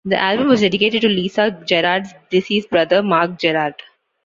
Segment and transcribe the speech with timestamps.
[0.03, 3.75] The album was dedicated to Lisa Gerrard's deceased brother, Mark Gerrard.